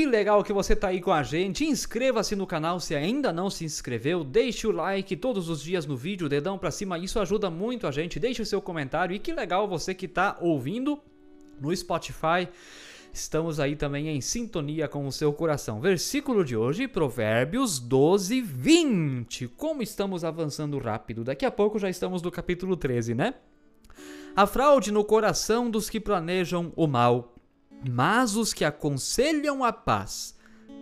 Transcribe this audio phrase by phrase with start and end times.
[0.00, 1.62] Que legal que você tá aí com a gente.
[1.62, 4.24] Inscreva-se no canal se ainda não se inscreveu.
[4.24, 6.98] Deixe o like todos os dias no vídeo, dedão para cima.
[6.98, 8.18] Isso ajuda muito a gente.
[8.18, 9.14] Deixe o seu comentário.
[9.14, 10.98] E que legal você que tá ouvindo
[11.60, 12.48] no Spotify.
[13.12, 15.82] Estamos aí também em sintonia com o seu coração.
[15.82, 19.48] Versículo de hoje, Provérbios 12, 20.
[19.48, 21.24] Como estamos avançando rápido.
[21.24, 23.34] Daqui a pouco já estamos no capítulo 13, né?
[24.34, 27.34] A fraude no coração dos que planejam o mal
[27.88, 30.36] mas os que aconselham a paz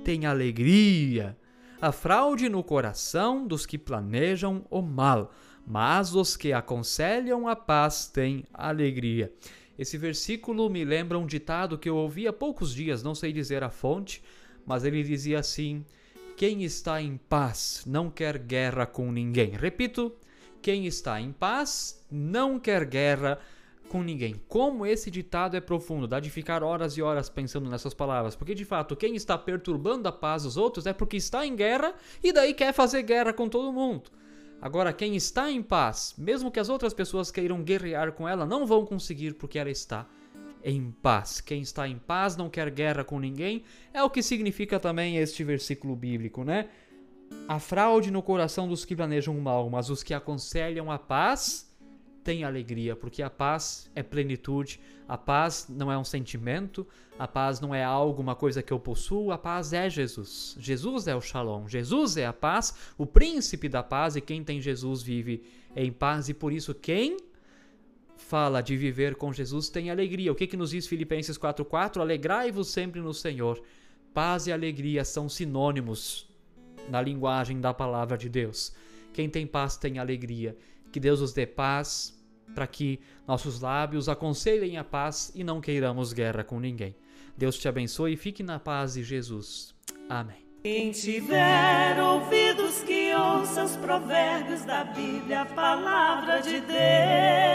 [0.04, 1.36] têm alegria.
[1.80, 5.32] A fraude no coração dos que planejam o mal,
[5.66, 9.32] mas os que aconselham a paz têm alegria.
[9.78, 13.62] Esse versículo me lembra um ditado que eu ouvi há poucos dias, não sei dizer
[13.62, 14.22] a fonte,
[14.66, 15.84] mas ele dizia assim:
[16.36, 19.50] Quem está em paz não quer guerra com ninguém.
[19.50, 20.12] Repito,
[20.60, 23.57] quem está em paz não quer guerra com
[23.88, 24.40] com ninguém.
[24.46, 28.54] Como esse ditado é profundo, dá de ficar horas e horas pensando nessas palavras, porque
[28.54, 32.32] de fato quem está perturbando a paz dos outros é porque está em guerra e
[32.32, 34.10] daí quer fazer guerra com todo mundo.
[34.60, 38.66] Agora, quem está em paz, mesmo que as outras pessoas queiram guerrear com ela, não
[38.66, 40.06] vão conseguir porque ela está
[40.64, 41.40] em paz.
[41.40, 43.62] Quem está em paz não quer guerra com ninguém,
[43.94, 46.68] é o que significa também este versículo bíblico, né?
[47.46, 51.67] A fraude no coração dos que planejam o mal, mas os que aconselham a paz
[52.28, 56.86] tem alegria, porque a paz é plenitude, a paz não é um sentimento,
[57.18, 60.54] a paz não é algo, uma coisa que eu possuo, a paz é Jesus.
[60.60, 64.60] Jesus é o Shalom, Jesus é a paz, o príncipe da paz, e quem tem
[64.60, 65.42] Jesus vive
[65.74, 67.16] em paz, e por isso quem
[68.18, 70.30] fala de viver com Jesus tem alegria.
[70.30, 71.98] O que, que nos diz Filipenses 4,4?
[71.98, 73.58] Alegrai-vos sempre no Senhor.
[74.12, 76.28] Paz e alegria são sinônimos
[76.90, 78.74] na linguagem da palavra de Deus.
[79.14, 80.54] Quem tem paz tem alegria.
[80.90, 82.17] Que Deus os dê paz,
[82.54, 86.94] para que nossos lábios aconselhem a paz e não queiramos guerra com ninguém.
[87.36, 89.74] Deus te abençoe e fique na paz de Jesus.
[90.08, 90.48] Amém.
[90.62, 97.47] Quem tiver ouvidos que ouça os provérbios da Bíblia, a palavra de Deus.